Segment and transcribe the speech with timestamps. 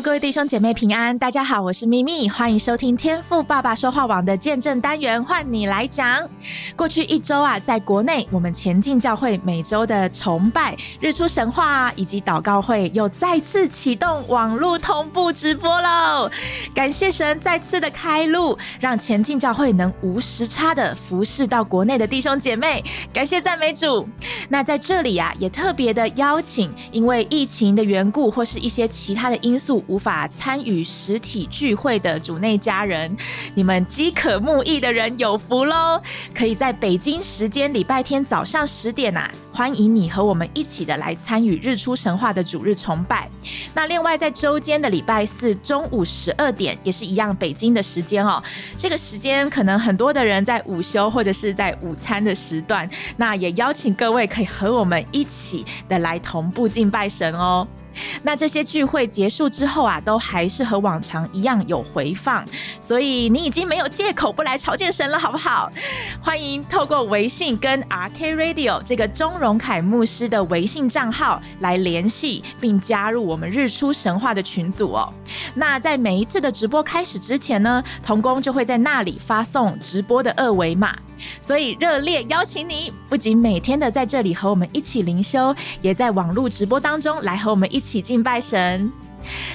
[0.00, 6.26] 各位弟兄姐妹平安，大家好，我是咪咪，欢迎收听天赋爸爸说话网的见证单元，换你来讲。
[6.74, 16.30] 过去一周啊，在国内我们前进教会每周的崇拜、日出神话以及祷告会又再次启动网络同步直播喽。
[16.74, 22.82] 感谢神再次的开路，让前进教会能无时差的服侍到国内的弟兄姐妹。
[23.12, 24.08] 感谢赞美主。
[24.48, 29.81] 那在这里啊，也特别的邀请，因为疫情的缘故或是一些其他的因素。
[29.86, 33.16] 无法参与实体聚会的主内家人，
[33.54, 36.00] 你们饥渴慕义的人有福喽！
[36.34, 43.28] 可以在北京时间礼拜天早上十点啊，欢迎你和我们一起的来参与日出神话的主日崇拜。
[43.74, 48.42] 那另外在周间的礼拜四中午十二点，也是一样北京的时间哦。
[48.76, 57.66] 这个时间可能很多的人在午休或者是在午餐的时段，那也邀请各位可以和我们一起的来同步敬拜神哦。
[58.22, 62.44] 那这些聚会结束之后啊，都还是和往常一样有回放，
[62.80, 65.70] 所以你已经没有借口不来朝见神了，好不好？
[66.22, 75.12] 欢迎透过微信跟 RK Radio 这个钟荣凯牧师的微信账号来联系，并加入我们日出神话的群组哦。
[75.54, 80.96] 那在每一次的直播开始之前呢，童工就会在那里发送直播的二维码。
[81.40, 88.92] 所以热烈邀请你，不仅每天的在这里和我们一起灵修，也在网络直播当中来和我们一起敬拜神。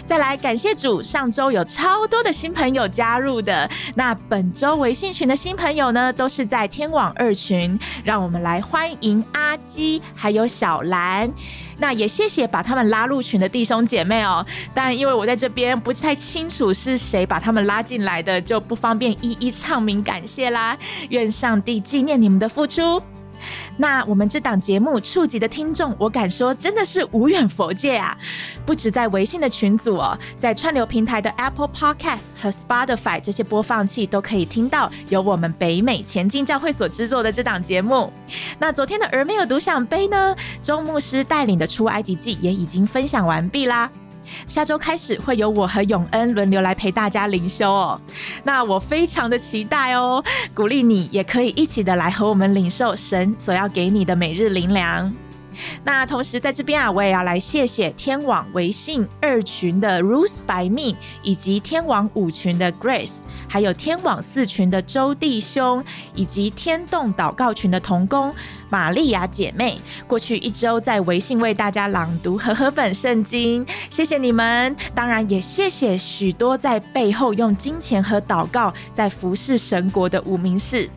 [0.06, 3.70] 再来感谢主，上周有超多的新朋友加入的。
[3.96, 7.78] 那本周微信群的新朋友呢，都是在天网二群。
[8.04, 11.32] 让我们来欢迎阿基还有小兰。
[11.80, 14.46] 那也谢谢把他们拉入群的弟兄姐妹哦。
[14.74, 20.78] 但因为我在这边不太清楚是谁把他们拉进来的，就不方便一一唱名感谢啦。
[21.10, 23.02] 愿上帝纪念你们的付出。
[23.78, 28.18] 那我们这档节目触及的听众，我敢说真的是无远佛界啊！
[28.66, 38.12] 不止在微信的群组哦，在串流平台的 Apple Podcast 和 Spotify 这些播放器都可以听到由我们北美前进教会所制作的这档节目。
[38.60, 43.90] 那昨天的儿美尔读享杯呢，周牧师带领的出埃及记也已经分享完毕啦。
[44.48, 48.02] 下周开始会由我和永恩轮流来陪大家灵修哦，
[48.44, 50.24] 那我非常的期待哦，
[50.54, 55.14] 鼓励你也可以一起的来和我们领受神所要给你的每日灵粮。
[55.84, 65.84] 那同时在这边啊，我也要来谢谢天网微信二群的 Ruth by me，以及天网五群的 Grace，还有天网四群的周弟兄，
[66.14, 68.32] 以及天动祷告群的童工
[68.70, 69.80] 玛利亚姐妹。
[70.08, 74.76] 过去一周在微信为大家朗读和合本圣经，谢谢你们。
[74.94, 80.90] 当然也谢谢许多在背后用金钱和祷告在服侍神国的无名氏，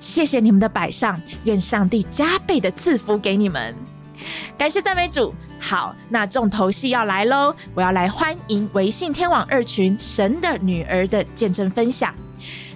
[0.00, 3.74] 谢谢你们的摆上，愿上帝加倍的赐福给你们。
[4.56, 5.34] 感谢赞美主。
[5.58, 7.54] 好，那重头戏要来喽！
[7.74, 12.14] 我要来欢迎微信天网二群神的女儿的见证分享。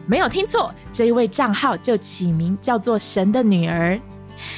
[0.06, 4.00] 没有听错，这一位账号就起名叫做神的女儿。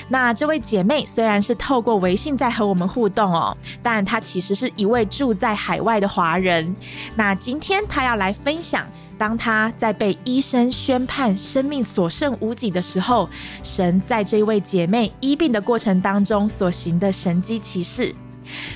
[0.06, 6.76] 那这位姐妹虽然是透过微信在和我们互动哦，但她其实是一位住在海外的华人。
[7.16, 8.86] 那今天她要来分享。
[9.18, 13.28] 当她在被医生宣判生命所剩无几的时候，
[13.64, 18.14] 神在这位姐妹医病的过程当中所行的神迹奇事。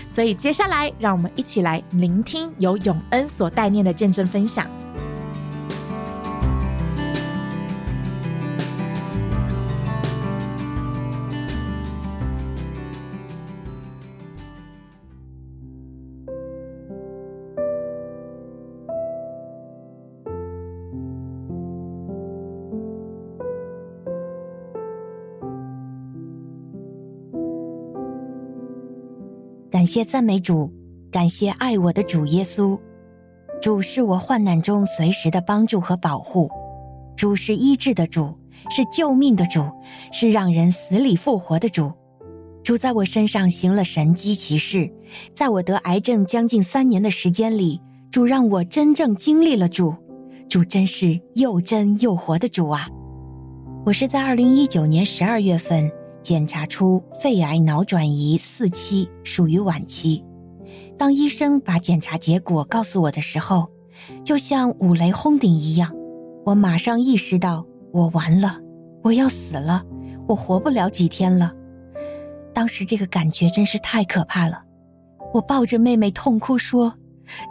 [0.09, 4.67] 所以接下来，让我们一起来聆听由永恩所带念的见证分享。
[29.83, 30.71] 感谢赞美主，
[31.11, 32.79] 感谢爱我的主耶稣。
[33.61, 36.49] 主是我患难中随时的帮助和保护。
[37.17, 38.33] 主是医治的主，
[38.71, 39.61] 是救命的主，
[40.13, 41.91] 是让人死里复活的主。
[42.63, 44.89] 主在我身上行了神迹奇事，
[45.35, 47.81] 在我得癌症将近三年的时间里，
[48.13, 49.93] 主让我真正经历了主。
[50.49, 52.87] 主真是又真又活的主啊！
[53.85, 55.91] 我是在二零一九年十二月份。
[56.23, 60.25] 检查出肺癌脑转移四期，属于晚期。
[60.97, 63.69] 当医生把检查结果告诉我的时候，
[64.25, 65.95] 就像五雷轰顶一样，
[66.47, 68.61] 我马上意识到我完了，
[69.03, 69.85] 我要死了，
[70.29, 71.53] 我活不了几天了。
[72.55, 74.63] 当时这个感觉真是太可怕了。
[75.35, 76.95] 我抱着妹妹痛哭说：“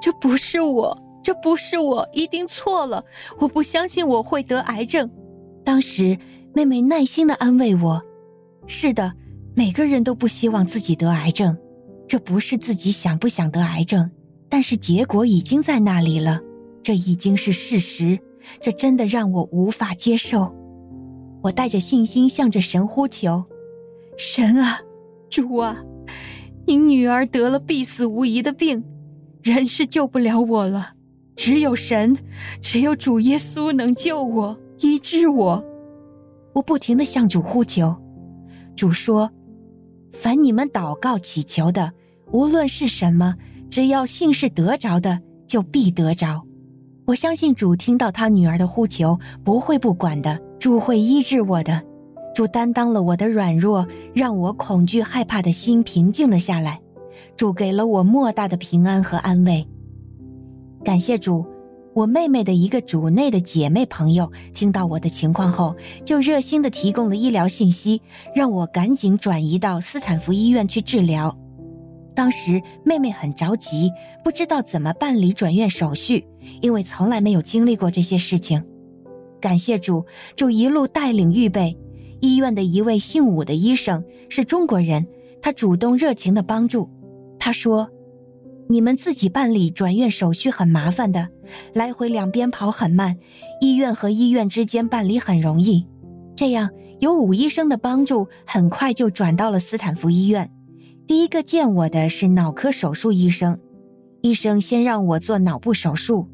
[0.01, 3.03] 这不是我，这不是我，一定错了。
[3.39, 5.09] 我不相信我会得癌症。”
[5.65, 6.17] 当时
[6.53, 8.01] 妹妹耐心地安慰我
[8.67, 9.13] ：“是的，
[9.55, 11.57] 每个人都不希望自己得癌症，
[12.07, 14.09] 这不是自己想不想得癌症，
[14.47, 16.39] 但是结果已经在那里了，
[16.81, 18.19] 这已经是事实。
[18.59, 20.55] 这真的让我无法接受。”
[21.43, 23.43] 我带着信心向着神呼求
[24.17, 24.79] ：“神啊，
[25.29, 25.83] 主啊！”
[26.67, 28.83] 您女儿得了必死无疑的病，
[29.41, 30.93] 人是救不了我了，
[31.35, 32.15] 只有神，
[32.61, 35.65] 只有主耶稣能救我、医治我。
[36.53, 37.95] 我不停地向主呼求，
[38.75, 39.31] 主说
[40.11, 41.93] ：“凡你们祷告祈求的，
[42.31, 43.35] 无论是什么，
[43.69, 46.43] 只要信是得着的，就必得着。”
[47.07, 51.83] 我相信主听到他女儿的呼求，不会不管的，主会医治我的。
[52.33, 56.79] 主担当了我的软弱，让我恐惧害怕的心平静了下来。
[57.35, 59.67] 主给了我莫大的平安和安慰。
[60.83, 61.45] 感谢主，
[61.93, 68.01] 我妹妹的一个主内的姐妹朋友听到我的情况后，就热心地提供了医疗信息，
[68.33, 71.37] 让我赶紧转移到斯坦福医院去治疗。
[72.15, 73.91] 当时妹妹很着急，
[74.23, 76.25] 不知道怎么办理转院手续，
[76.61, 78.63] 因为从来没有经历过这些事情。
[79.41, 80.05] 感谢主，
[80.35, 81.77] 主一路带领预备。
[82.21, 85.07] 医院的一位姓武的医生是中国人，
[85.41, 86.89] 他主动热情地帮助。
[87.39, 87.89] 他说
[88.71, 91.27] ：“你们自己办理转院手续很麻烦的，
[91.73, 93.17] 来回两边跑很慢，
[93.59, 95.85] 医院和医院之间办理很容易。
[96.37, 96.69] 这样
[97.01, 100.49] 有武医生的帮助，很快就转到了斯坦福医院。
[101.05, 103.59] 第一个见我的是脑科手术医生，
[104.21, 106.29] 医生先让我做脑部手术，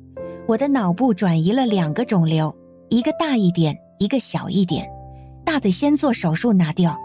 [0.48, 2.56] 我的脑部转移了两个肿瘤，
[2.90, 4.88] 一个大一点，一个小一点。”
[5.44, 6.96] 大的先做手术拿掉，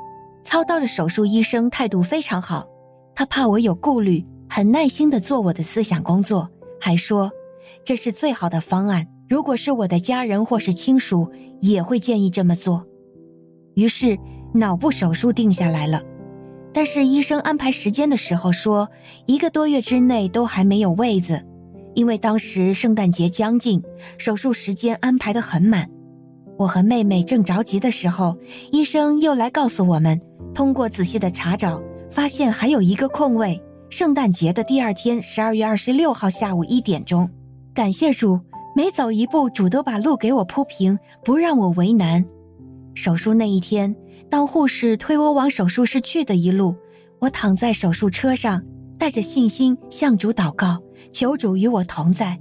[0.44, 2.66] 操刀的手术医生态度非常好，
[3.14, 7.32] 他怕我有顾虑，很耐心地做我的思想工作，还说
[7.82, 9.06] 这是最好的方案。
[9.26, 11.32] 如果是我的家人或是亲属，
[11.62, 12.86] 也会建议这么做。
[13.76, 14.18] 于是
[14.52, 16.02] 脑部手术定下来了，
[16.70, 18.90] 但是医生安排时间的时候说，
[19.24, 21.42] 一个多月之内都还没有位子，
[21.94, 23.82] 因为当时圣诞节将近，
[24.18, 25.88] 手术时间安排得很满。
[26.58, 28.36] 我和妹妹正着急的时候，
[28.70, 30.20] 医生又来告诉我们，
[30.54, 33.58] 通过仔细的查找，发现还有一个空位，
[34.02, 37.30] 圣诞节的第二天，十二月二十六号下午一点钟。
[37.72, 38.40] 感谢主，
[38.74, 42.26] 每走一步，主都把路给我铺平，不让我为难。
[42.96, 43.94] 手术那一天，
[44.28, 46.74] 当护士推我往手术室去的一路，
[47.20, 48.60] 我躺在手术车上，
[48.98, 50.82] 带着信心向主祷告，
[51.12, 52.40] 求主与我同在。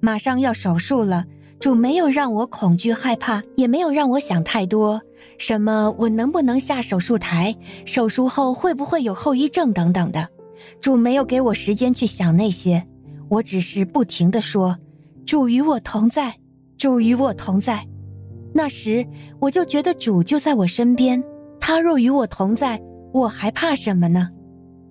[0.00, 1.26] 马上要手术了。
[1.60, 5.02] 主没有让我恐惧害怕，也没有让我想太多，
[5.36, 7.54] 什么我能不能下手术台，
[7.84, 10.28] 手术后会不会有后遗症等等的。
[10.80, 12.86] 主没有给我时间去想那些，
[13.28, 14.78] 我只是不停的说
[15.26, 16.36] ：“主与我同在，
[16.78, 17.86] 主与我同在。”
[18.54, 19.06] 那时
[19.38, 21.22] 我就觉得主就在我身边，
[21.60, 22.80] 他若与我同在，
[23.12, 24.30] 我还怕什么呢？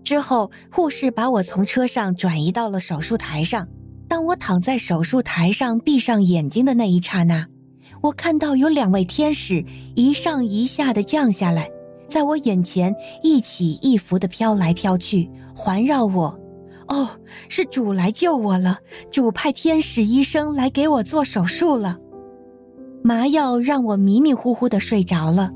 [0.03, 3.67] 之后护士把我从车上转移到了手术台上。
[4.07, 7.47] 当我躺在手术台上，闭上眼睛的那一刹那，
[8.01, 9.65] 我看到有两位天使
[9.95, 11.71] 一上一下的降下来，
[12.09, 16.39] 在我眼前一起一伏的飘来飘去，环绕我。
[16.87, 17.09] 哦，
[17.49, 18.77] 是主来救我了，
[19.11, 21.97] 主派天使医生来给我做手术了。
[23.03, 25.51] 麻药让我迷迷糊糊的睡着了。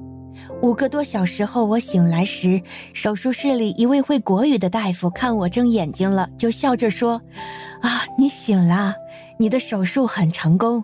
[0.62, 2.62] 五个多小时后，我醒来时，
[2.94, 7.22] 手术室里一位会国语的大夫看我睁眼睛了，就笑着说
[7.82, 8.96] ：“啊，你醒了，
[9.38, 10.84] 你的手术很成功。”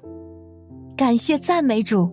[0.96, 2.12] 感谢赞美主，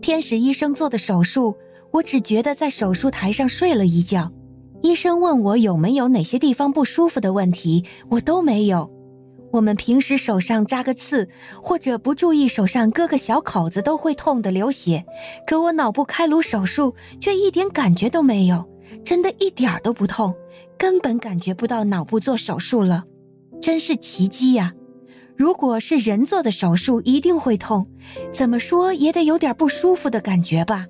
[0.00, 1.54] 天使医生做的手术，
[1.92, 4.32] 我只觉得在手术台上睡了一觉。
[4.82, 8.90] 医生问我有没有哪些地方不舒服的问题，我都没有。
[9.52, 11.28] 我们平时手上扎个刺，
[11.62, 15.04] 或者不注意手上割个小口子都会痛得流血，
[15.46, 18.66] 可我脑部开颅手术却一点感觉都没有，
[19.04, 20.34] 真的一点儿都不痛，
[20.78, 23.04] 根本感觉不到脑部做手术了，
[23.60, 24.72] 真是奇迹呀！
[25.36, 27.86] 如果是人做的手术，一定会痛，
[28.32, 30.86] 怎么说也得有点不舒服的感觉吧？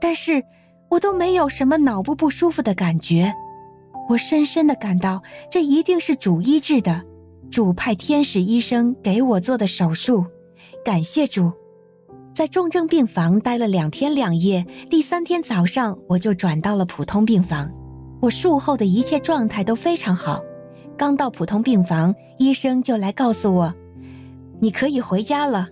[0.00, 0.42] 但是
[0.88, 3.32] 我都没有什么脑部不舒服的感觉，
[4.08, 7.02] 我深深的感到这一定是主医治的。
[7.50, 10.24] 主派天使医生给我做的手术，
[10.84, 11.50] 感谢主，
[12.32, 17.70] 在重症病房待了两天两夜，第三天早上我就转到了普通病房。
[18.20, 20.40] 我术后的一切状态都非常好。
[20.96, 23.74] 刚到普通病房，医生就来告诉我，
[24.60, 25.68] 你可以回家了。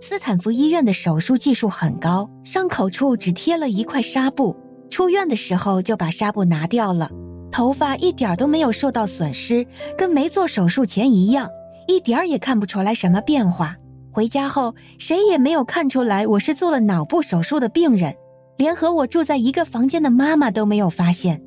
[0.00, 4.56] 斯坦福医院的手术技术很高，伤口处只贴了一块纱布，
[4.90, 7.10] 出院的时候就把纱布拿掉了。
[7.50, 11.48] 头发一点都没有受到损失，跟没做手术前一样，
[11.88, 13.76] 一点儿也看不出来什么变化。
[14.12, 18.14] 回家后，谁也没有看出来我是做了脑部手术的病人，
[18.56, 21.42] 连和我住在一个房间的妈妈都没有发现。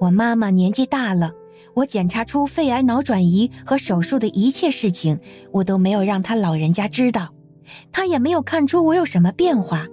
[0.00, 1.32] 我妈妈年纪大了，
[1.74, 5.18] 我检查出肺癌脑转移和手术的一切事情，
[5.52, 7.28] 我都没有让她老人家知道，
[7.92, 9.86] 他也没有看出我有什么变化。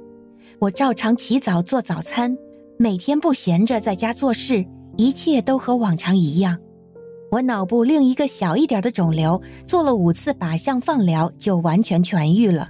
[0.60, 2.38] 我照常起早做早餐，
[2.78, 4.66] 每天不闲着在家做事，
[4.98, 6.58] 一切都和往常一样。
[7.32, 12.70] 我脑部另一个小一点的肿瘤做了五次靶向放疗，就完全痊愈了。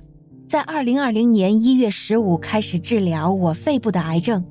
[0.50, 4.44] 在二零二零年一月十五开始治疗我肺部的癌症。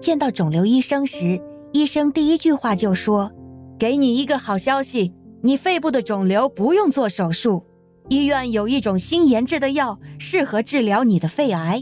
[0.00, 1.40] 见到肿瘤医生时，
[1.72, 3.30] 医生第一句话就说
[3.78, 5.12] ：“给你一个好消息，
[5.42, 7.62] 你肺部的肿瘤不用做手术，
[8.10, 11.80] 医院有一种新研制的药，适合治疗你的肺癌。”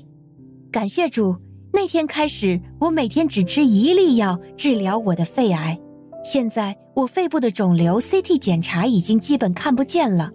[0.71, 1.35] 感谢主，
[1.73, 5.81] 那天开始，我每天只吃一粒药治疗我的肺癌。
[6.23, 10.31] 现在我肺部的肿瘤 CT 检查已经基本看不见了，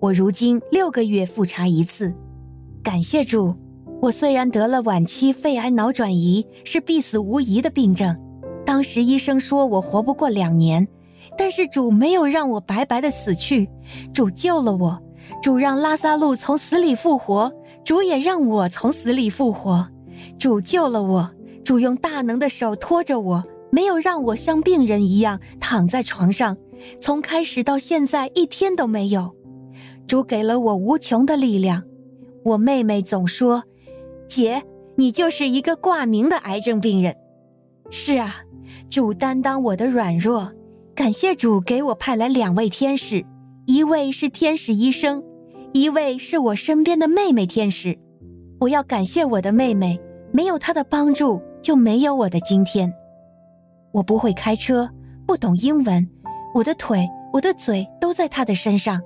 [0.00, 2.12] 我如今六个月复查一次。
[2.82, 3.54] 感谢主，
[4.02, 8.18] 我虽然得了晚期肺癌脑转移，是必死无疑的病症，
[8.66, 10.88] 当时医生说我活不过两年，
[11.36, 13.70] 但是主没有让我白白的死去，
[14.12, 15.00] 主救了我，
[15.42, 17.52] 主让拉撒路从死里复活，
[17.84, 19.88] 主也让我从死里复活，
[20.38, 21.30] 主救了我，
[21.64, 23.44] 主用大能的手托着我。
[23.70, 26.56] 没有让我像病人一样躺在床上，
[27.02, 29.36] 从开始到现在一天都没有。
[30.06, 31.82] 主给了我无穷的力量。
[32.44, 33.64] 我妹妹总说
[34.26, 34.62] ：“姐，
[34.96, 37.14] 你就是一个挂名的癌症病人。”
[37.90, 38.36] 是啊，
[38.88, 40.50] 主担当我的软弱。
[40.94, 43.22] 感谢主给我派来两位天使，
[43.68, 45.22] 一位是天使医生，
[45.74, 47.98] 一位是我身边的妹妹天使。
[48.60, 50.00] 我要感谢我的妹妹，
[50.32, 52.90] 没有她的帮助，就没有我的今天。
[53.92, 54.88] 我不会开车，
[55.26, 56.08] 不懂英文，
[56.54, 59.02] 我的腿、我的嘴都在她的身上。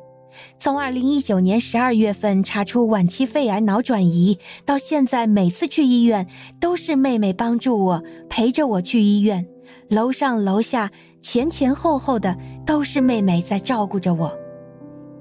[0.61, 6.28] 从二零一九年十二月份查出晚期肺癌脑转移，到现在每次去医院
[6.61, 9.45] 都是妹妹帮助我，陪着我去医院。
[9.88, 14.33] 楼上楼下前前后后的都是妹妹在照顾着我。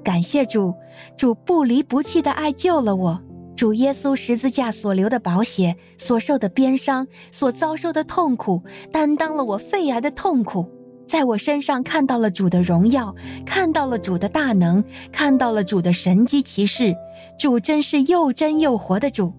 [0.04, 0.74] 感谢主，
[1.16, 3.22] 主不离不弃的爱救了我。
[3.56, 10.68] 主耶稣十字架所流的宝血，所受的鞭伤，所遭受的痛苦，担当了我肺癌的痛苦，
[11.08, 13.14] 在我身上看到了主的荣耀，
[13.46, 16.96] 看到了主的大能，看到了主的神迹奇事。
[17.38, 19.34] 主真是又真又活的主。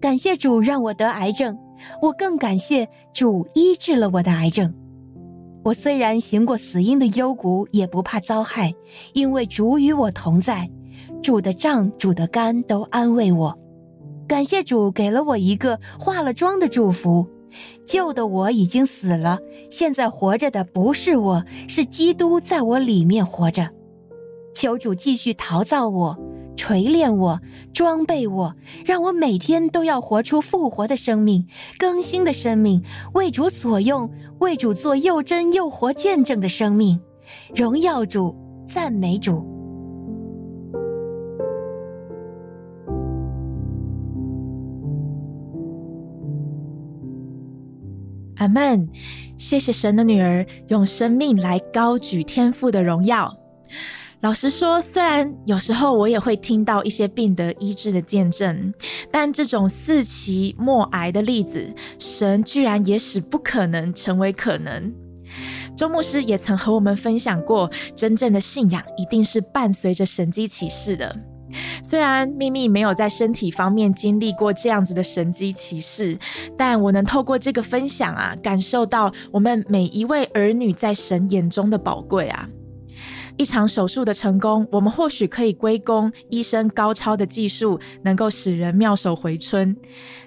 [0.00, 1.56] 感谢主让我得癌症，
[2.02, 4.74] 我更感谢主医治了我的癌症。
[5.64, 8.74] 我虽然行过死荫的幽谷，也不怕遭害，
[9.12, 10.70] 因为主与我同在。
[11.22, 13.58] 主的杖、主的竿都安慰我，
[14.26, 17.26] 感谢主给了我一个化了妆的祝福。
[17.86, 19.38] 旧的我已经死了，
[19.70, 23.70] 现在活着的不是我，是基督在我里面活着。
[24.54, 26.18] 求主继续陶造我、
[26.56, 27.40] 锤炼我、
[27.78, 31.46] 装备我，让我每天都要活出复活的生命、
[31.78, 32.82] 更新的生命，
[33.14, 37.00] 为主所用，为主做又真又活见证的生命。
[37.54, 38.34] 荣耀主，
[38.66, 39.46] 赞美主。
[48.38, 48.88] 阿门，
[49.36, 53.32] 谢谢神的女儿用生命来高举天父的荣耀。
[54.20, 58.74] 老实说，虽然有时候我也会听到一些病得医治的见证，
[59.12, 64.92] 但这种四期末癌的例子，神居然也使不可能成为可能。
[65.76, 71.16] 周牧师也曾和我们分享过，真正的信仰一定是伴随着神迹启示的。
[71.84, 76.18] 虽然秘密没有在身体方面经历过这样子的神迹奇事，
[76.56, 82.48] 但我能透过这个分享啊，感受到我们每一位儿女在神眼中的宝贵啊。
[83.38, 89.74] 一场手术的成功，我们或许可以归功医生高超的技术，能够使人妙手回春。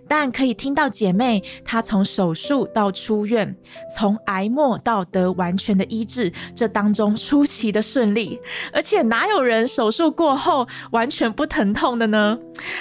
[0.08, 3.56] 但可以听到姐妹她从手术到出院，
[3.96, 8.40] 从癌末到得完全的医治，这当中出奇的顺利。
[8.74, 12.38] 而且哪有人手术过后完全不疼痛的呢？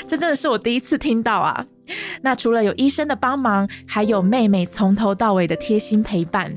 [0.06, 1.66] 这真的是我第一次听到啊！
[2.22, 6.54] 那除了有医生的帮忙，还有妹妹从头到尾的贴心陪伴。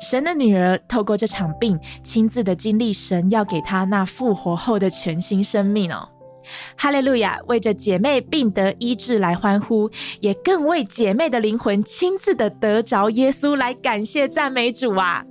[0.00, 6.08] 神的女儿透过这场病，亲自的经历神要给她那复活后的全新生命哦。
[6.76, 7.40] 哈利路亚！
[7.48, 15.24] 为着姐妹病得医治来欢呼，也更为姐妹的灵魂亲自的得着耶稣来感谢赞美主啊！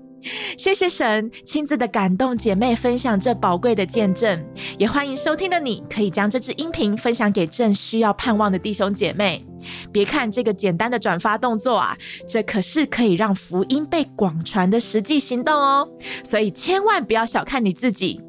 [0.58, 4.44] 谢谢神亲自的感动姐妹分享这宝贵的见证，
[4.78, 9.46] 也欢迎收听的你可以将这支音频分享给正需要盼望的弟兄姐妹。
[9.92, 15.88] 别看这个简单的转发动作啊，这可是可以让福音被广传的实际行动哦。
[16.24, 18.22] 所以千万不要小看你自己。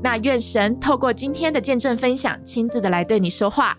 [0.00, 3.76] 那愿神透过今天的见证分享，亲自的来对你说话。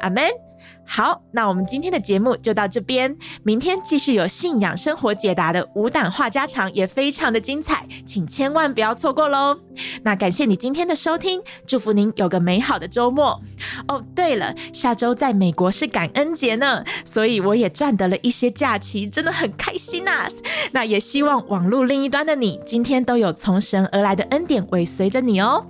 [0.00, 0.49] 阿门。
[0.92, 9.56] 好，那我们今天的节目就到这边，明天继续有信仰生活解答的无党话家常，也非常的精彩，请千万不要错过喽。
[10.02, 13.40] 那感谢你今天的收听，祝福您有个美好的周末。
[13.86, 20.28] 哦，对了，下周在美国是感恩节呢，所以我也赚得了一些假期，真的很开心呐、
[20.72, 25.64] 那也希望网络另一端的你，今天都有从神而来的恩典尾随着你哦。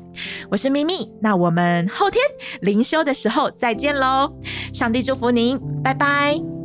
[0.50, 2.22] 我是咪咪，那我们后天
[2.60, 4.32] 灵修的时候再见喽。
[4.72, 6.59] 上帝祝福您，拜拜。